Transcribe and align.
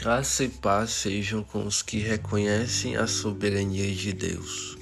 Graça 0.00 0.44
e 0.44 0.48
paz 0.48 0.90
sejam 0.90 1.42
com 1.42 1.66
os 1.66 1.82
que 1.82 1.98
reconhecem 1.98 2.96
a 2.96 3.08
soberania 3.08 3.92
de 3.92 4.12
Deus. 4.12 4.78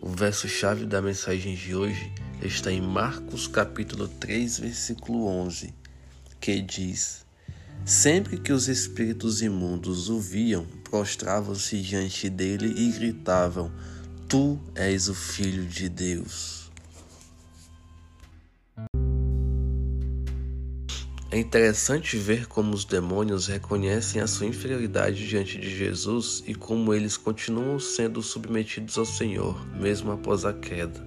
O 0.00 0.10
verso-chave 0.10 0.86
da 0.86 1.02
mensagem 1.02 1.56
de 1.56 1.74
hoje 1.74 2.12
está 2.40 2.70
em 2.70 2.80
Marcos 2.80 3.48
capítulo 3.48 4.06
3, 4.06 4.60
versículo 4.60 5.26
11, 5.26 5.74
que 6.38 6.60
diz: 6.60 7.26
Sempre 7.84 8.38
que 8.38 8.52
os 8.52 8.68
espíritos 8.68 9.42
imundos 9.42 10.08
o 10.08 10.20
viam, 10.20 10.64
prostravam-se 10.84 11.82
diante 11.82 12.30
dele 12.30 12.72
e 12.76 12.92
gritavam: 12.92 13.72
Tu 14.28 14.56
és 14.76 15.08
o 15.08 15.16
filho 15.16 15.66
de 15.66 15.88
Deus. 15.88 16.57
É 21.30 21.38
interessante 21.38 22.16
ver 22.16 22.46
como 22.46 22.72
os 22.72 22.86
demônios 22.86 23.48
reconhecem 23.48 24.18
a 24.18 24.26
sua 24.26 24.46
inferioridade 24.46 25.28
diante 25.28 25.58
de 25.58 25.68
Jesus 25.68 26.42
e 26.46 26.54
como 26.54 26.94
eles 26.94 27.18
continuam 27.18 27.78
sendo 27.78 28.22
submetidos 28.22 28.96
ao 28.96 29.04
Senhor, 29.04 29.54
mesmo 29.76 30.10
após 30.10 30.46
a 30.46 30.54
queda. 30.54 31.06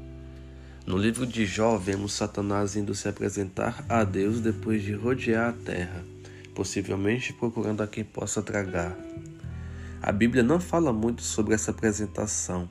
No 0.85 0.95
livro 0.95 1.25
de 1.25 1.43
Jó, 1.43 1.75
vemos 1.75 2.13
Satanás 2.13 2.75
indo 2.75 2.93
se 2.93 3.07
apresentar 3.07 3.83
a 3.89 4.03
Deus 4.03 4.39
depois 4.39 4.83
de 4.83 4.93
rodear 4.93 5.49
a 5.49 5.53
terra, 5.53 6.05
possivelmente 6.53 7.33
procurando 7.33 7.81
a 7.81 7.87
quem 7.87 8.03
possa 8.03 8.43
tragar. 8.43 8.95
A 10.03 10.11
Bíblia 10.11 10.43
não 10.43 10.59
fala 10.59 10.93
muito 10.93 11.23
sobre 11.23 11.55
essa 11.55 11.71
apresentação, 11.71 12.69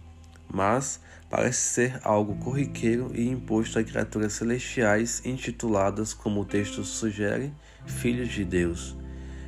mas 0.52 1.00
parece 1.28 1.60
ser 1.60 2.00
algo 2.02 2.36
corriqueiro 2.36 3.10
e 3.14 3.28
imposto 3.28 3.78
a 3.78 3.84
criaturas 3.84 4.32
celestiais 4.32 5.22
intituladas, 5.24 6.12
como 6.12 6.40
o 6.40 6.44
texto 6.44 6.84
sugere, 6.84 7.52
filhos 7.86 8.28
de 8.28 8.44
Deus. 8.44 8.96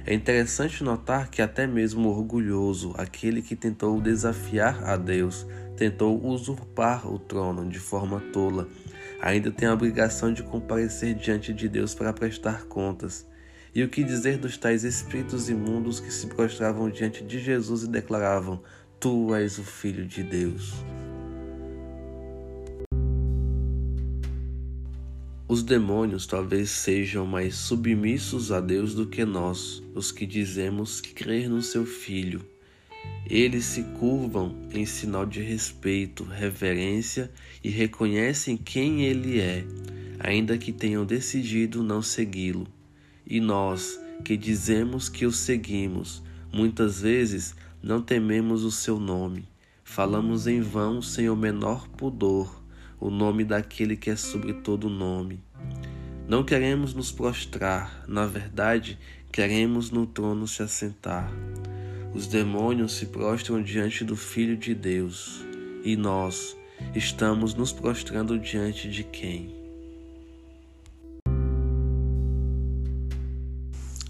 É 0.05 0.13
interessante 0.13 0.83
notar 0.83 1.31
que 1.31 1.41
até 1.41 1.67
mesmo 1.67 2.09
orgulhoso, 2.09 2.93
aquele 2.99 3.41
que 3.41 3.55
tentou 3.55 4.01
desafiar 4.01 4.83
a 4.85 4.97
Deus, 4.97 5.47
tentou 5.77 6.25
usurpar 6.25 7.07
o 7.07 7.19
trono 7.19 7.69
de 7.69 7.79
forma 7.79 8.21
tola, 8.33 8.69
ainda 9.21 9.51
tem 9.51 9.69
a 9.69 9.75
obrigação 9.75 10.33
de 10.33 10.43
comparecer 10.43 11.15
diante 11.15 11.53
de 11.53 11.69
Deus 11.69 11.95
para 11.95 12.13
prestar 12.13 12.65
contas. 12.65 13.27
E 13.75 13.83
o 13.83 13.89
que 13.89 14.05
dizer 14.05 14.37
dos 14.37 14.59
tais 14.59 14.85
espíritos 14.85 15.49
imundos 15.49 15.99
que 15.99 16.13
se 16.13 16.27
prostravam 16.27 16.91
diante 16.91 17.25
de 17.25 17.39
Jesus 17.39 17.85
e 17.85 17.89
declaravam: 17.89 18.61
Tu 19.03 19.35
és 19.35 19.59
o 19.59 19.65
Filho 19.65 20.07
de 20.07 20.23
Deus. 20.23 20.75
Os 25.49 25.65
demônios 25.65 26.25
talvez 26.25 26.71
sejam 26.71 27.27
mais 27.27 27.57
submissos 27.57 28.53
a 28.53 28.61
Deus 28.61 28.95
do 28.95 29.05
que 29.05 29.25
nós, 29.25 29.83
os 29.93 30.13
que 30.13 30.25
dizemos 30.25 31.01
crer 31.01 31.49
no 31.49 31.61
seu 31.61 31.85
Filho. 31.85 32.47
Eles 33.29 33.65
se 33.65 33.83
curvam 33.99 34.55
em 34.73 34.87
sinal 34.87 35.27
de 35.27 35.43
respeito, 35.43 36.23
reverência 36.23 37.29
e 37.65 37.71
reconhecem 37.71 38.57
quem 38.57 39.03
Ele 39.03 39.41
é, 39.41 39.65
ainda 40.21 40.57
que 40.57 40.71
tenham 40.71 41.05
decidido 41.05 41.83
não 41.83 42.03
segui-lo. 42.03 42.69
E 43.27 43.41
nós, 43.41 43.99
que 44.25 44.37
dizemos 44.37 45.09
que 45.09 45.27
o 45.27 45.33
seguimos, 45.33 46.23
muitas 46.53 47.01
vezes 47.01 47.57
não 47.83 48.01
tememos 48.01 48.63
o 48.63 48.71
seu 48.71 49.01
nome. 49.01 49.49
Falamos 49.83 50.47
em 50.47 50.61
vão 50.61 51.03
sem 51.03 51.29
o 51.29 51.37
menor 51.37 51.89
pudor 51.89 52.63
o 53.03 53.11
nome 53.11 53.43
daquele 53.43 53.97
que 53.97 54.11
é 54.11 54.15
sobre 54.15 54.53
todo 54.55 54.89
nome. 54.89 55.43
Não 56.29 56.45
queremos 56.45 56.95
nos 56.95 57.11
prostrar, 57.11 58.05
na 58.07 58.27
verdade, 58.27 58.97
queremos 59.33 59.91
no 59.91 60.07
trono 60.07 60.47
se 60.47 60.63
assentar. 60.63 61.29
Os 62.15 62.29
demônios 62.29 62.93
se 62.93 63.07
prostram 63.07 63.61
diante 63.61 64.05
do 64.05 64.15
Filho 64.15 64.57
de 64.57 64.73
Deus, 64.73 65.45
e 65.83 65.97
nós 65.97 66.57
estamos 66.95 67.55
nos 67.55 67.73
prostrando 67.73 68.39
diante 68.39 68.89
de 68.89 69.03
quem? 69.03 69.62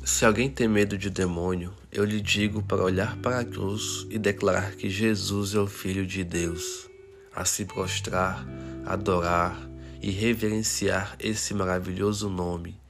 Se 0.04 0.24
alguém 0.24 0.50
tem 0.50 0.66
medo 0.66 0.98
de 0.98 1.08
demônio, 1.08 1.72
eu 1.92 2.04
lhe 2.04 2.20
digo 2.20 2.60
para 2.60 2.82
olhar 2.82 3.16
para 3.18 3.38
a 3.38 3.44
cruz 3.44 4.04
e 4.10 4.18
declarar 4.18 4.74
que 4.74 4.90
Jesus 4.90 5.54
é 5.54 5.60
o 5.60 5.66
Filho 5.68 6.04
de 6.04 6.24
Deus, 6.24 6.90
a 7.32 7.44
se 7.44 7.64
prostrar 7.64 8.44
adorar 8.84 9.56
e 10.00 10.10
reverenciar 10.10 11.16
esse 11.20 11.54
maravilhoso 11.54 12.28
nome, 12.28 12.80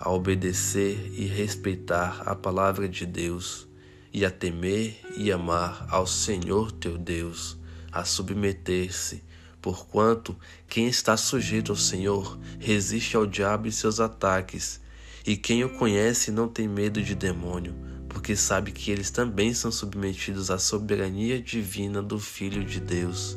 a 0.00 0.10
obedecer 0.10 1.12
e 1.14 1.26
respeitar 1.26 2.22
a 2.26 2.34
palavra 2.34 2.88
de 2.88 3.06
Deus, 3.06 3.68
e 4.12 4.24
a 4.24 4.30
temer 4.30 5.00
e 5.16 5.30
amar 5.30 5.86
ao 5.88 6.08
Senhor 6.08 6.72
teu 6.72 6.98
Deus, 6.98 7.56
a 7.92 8.04
submeter-se, 8.04 9.22
porquanto 9.62 10.36
quem 10.68 10.88
está 10.88 11.16
sujeito 11.16 11.70
ao 11.70 11.76
Senhor 11.76 12.36
resiste 12.58 13.16
ao 13.16 13.26
diabo 13.26 13.68
e 13.68 13.72
seus 13.72 14.00
ataques, 14.00 14.80
e 15.26 15.36
quem 15.36 15.64
o 15.64 15.70
conhece 15.70 16.30
não 16.30 16.48
tem 16.48 16.68
medo 16.68 17.02
de 17.02 17.14
demônio, 17.14 17.74
porque 18.08 18.34
sabe 18.34 18.72
que 18.72 18.90
eles 18.90 19.10
também 19.10 19.52
são 19.52 19.70
submetidos 19.70 20.50
à 20.50 20.58
soberania 20.58 21.40
divina 21.40 22.02
do 22.02 22.18
Filho 22.18 22.64
de 22.64 22.80
Deus. 22.80 23.36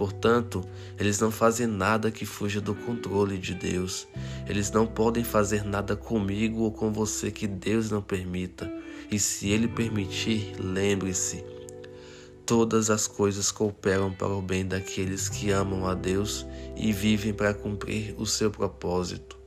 Portanto, 0.00 0.64
eles 0.98 1.20
não 1.20 1.30
fazem 1.30 1.66
nada 1.66 2.10
que 2.10 2.24
fuja 2.24 2.58
do 2.58 2.74
controle 2.74 3.36
de 3.36 3.54
Deus. 3.54 4.08
Eles 4.48 4.70
não 4.70 4.86
podem 4.86 5.22
fazer 5.22 5.62
nada 5.62 5.94
comigo 5.94 6.62
ou 6.62 6.72
com 6.72 6.90
você 6.90 7.30
que 7.30 7.46
Deus 7.46 7.90
não 7.90 8.00
permita. 8.00 8.72
E 9.10 9.18
se 9.18 9.50
Ele 9.50 9.68
permitir, 9.68 10.54
lembre-se: 10.58 11.44
todas 12.46 12.88
as 12.88 13.06
coisas 13.06 13.52
cooperam 13.52 14.10
para 14.10 14.28
o 14.28 14.40
bem 14.40 14.66
daqueles 14.66 15.28
que 15.28 15.50
amam 15.50 15.86
a 15.86 15.94
Deus 15.94 16.46
e 16.76 16.92
vivem 16.92 17.34
para 17.34 17.52
cumprir 17.52 18.14
o 18.16 18.24
seu 18.24 18.50
propósito. 18.50 19.39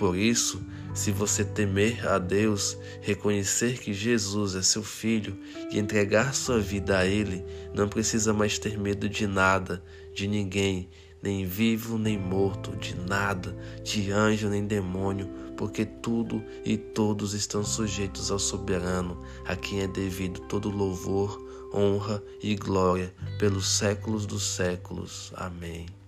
Por 0.00 0.16
isso, 0.16 0.62
se 0.94 1.12
você 1.12 1.44
temer 1.44 2.08
a 2.08 2.16
Deus, 2.16 2.74
reconhecer 3.02 3.78
que 3.78 3.92
Jesus 3.92 4.54
é 4.54 4.62
seu 4.62 4.82
filho 4.82 5.36
e 5.70 5.78
entregar 5.78 6.34
sua 6.34 6.58
vida 6.58 6.96
a 6.96 7.04
Ele, 7.04 7.44
não 7.74 7.86
precisa 7.86 8.32
mais 8.32 8.58
ter 8.58 8.78
medo 8.78 9.10
de 9.10 9.26
nada, 9.26 9.84
de 10.14 10.26
ninguém, 10.26 10.88
nem 11.22 11.44
vivo 11.44 11.98
nem 11.98 12.16
morto, 12.16 12.74
de 12.78 12.94
nada, 12.96 13.54
de 13.84 14.10
anjo 14.10 14.48
nem 14.48 14.64
demônio, 14.66 15.28
porque 15.54 15.84
tudo 15.84 16.42
e 16.64 16.78
todos 16.78 17.34
estão 17.34 17.62
sujeitos 17.62 18.30
ao 18.30 18.38
soberano, 18.38 19.20
a 19.44 19.54
quem 19.54 19.82
é 19.82 19.86
devido 19.86 20.40
todo 20.48 20.70
louvor, 20.70 21.38
honra 21.74 22.22
e 22.42 22.56
glória 22.56 23.12
pelos 23.38 23.68
séculos 23.68 24.24
dos 24.24 24.44
séculos. 24.44 25.30
Amém. 25.36 25.99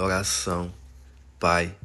Oração. 0.00 0.72
Pai, 1.40 1.76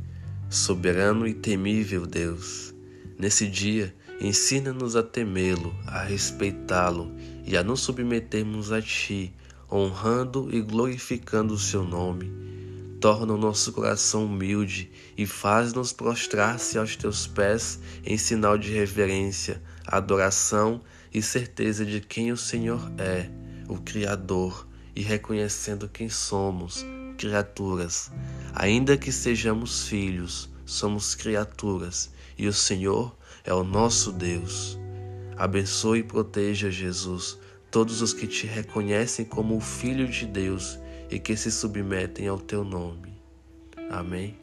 soberano 0.48 1.26
e 1.26 1.34
temível 1.34 2.06
Deus, 2.06 2.72
nesse 3.18 3.48
dia, 3.48 3.92
ensina-nos 4.22 4.96
a 4.96 5.02
temê-lo, 5.02 5.76
a 5.88 6.04
respeitá-lo 6.04 7.12
e 7.44 7.58
a 7.58 7.64
nos 7.64 7.80
submetermos 7.80 8.72
a 8.72 8.80
Ti, 8.80 9.34
honrando 9.72 10.48
e 10.56 10.62
glorificando 10.62 11.56
o 11.56 11.60
Seu 11.60 11.84
nome. 11.84 12.32
Torna 13.02 13.34
o 13.34 13.38
nosso 13.38 13.74
coração 13.74 14.26
humilde 14.26 14.92
e 15.18 15.26
faz-nos 15.26 15.92
prostrar-se 15.92 16.78
aos 16.78 16.96
Teus 16.96 17.26
pés 17.26 17.80
em 18.06 18.16
sinal 18.16 18.60
de 18.60 18.72
reverência, 18.72 19.60
adoração 19.88 20.82
e 21.12 21.20
certeza 21.20 21.84
de 21.84 22.00
quem 22.00 22.32
o 22.32 22.38
Senhor 22.38 22.92
é, 22.96 23.28
o 23.68 23.80
Criador, 23.80 24.68
e 24.96 25.02
reconhecendo 25.02 25.90
quem 25.90 26.08
somos 26.08 26.86
criaturas. 27.18 28.12
Ainda 28.54 28.98
que 28.98 29.12
sejamos 29.12 29.88
filhos, 29.88 30.50
somos 30.66 31.16
criaturas 31.16 32.12
e 32.38 32.48
o 32.48 32.54
Senhor 32.54 33.16
é 33.44 33.54
o 33.54 33.64
nosso 33.64 34.12
Deus. 34.12 34.78
Abençoe 35.36 36.00
e 36.00 36.04
proteja, 36.04 36.70
Jesus, 36.70 37.38
todos 37.72 38.02
os 38.02 38.14
que 38.14 38.28
te 38.28 38.46
reconhecem 38.46 39.26
como 39.26 39.58
o 39.58 39.62
Filho 39.62 40.08
de 40.08 40.26
Deus 40.26 40.78
e 41.10 41.20
que 41.20 41.36
se 41.36 41.52
submetem 41.52 42.28
ao 42.28 42.40
teu 42.40 42.64
nome. 42.64 43.14
Amém. 43.90 44.43